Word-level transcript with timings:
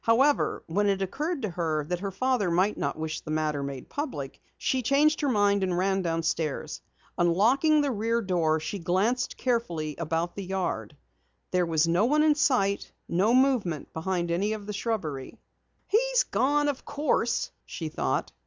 However, 0.03 0.63
when 0.65 0.87
it 0.89 0.99
occurred 1.03 1.43
to 1.43 1.51
her 1.51 1.85
that 1.87 1.99
her 1.99 2.09
father 2.09 2.49
might 2.49 2.75
not 2.75 2.97
wish 2.97 3.19
the 3.21 3.29
matter 3.29 3.61
made 3.61 3.87
public, 3.87 4.41
she 4.57 4.81
changed 4.81 5.21
her 5.21 5.29
mind 5.29 5.61
and 5.61 5.77
ran 5.77 6.01
downstairs. 6.01 6.81
Unlocking 7.19 7.81
the 7.81 7.91
rear 7.91 8.19
door, 8.23 8.59
she 8.59 8.79
glanced 8.79 9.37
carefully 9.37 9.95
about 9.97 10.35
the 10.35 10.43
yard. 10.43 10.97
There 11.51 11.67
was 11.67 11.87
no 11.87 12.05
one 12.05 12.23
in 12.23 12.33
sight, 12.33 12.91
no 13.07 13.35
movement 13.35 13.93
behind 13.93 14.31
any 14.31 14.53
of 14.53 14.65
the 14.65 14.73
shrubbery. 14.73 15.37
"He's 15.87 16.23
gone, 16.23 16.67
of 16.67 16.83
course," 16.83 17.51
she 17.67 17.87
thought. 17.87 18.31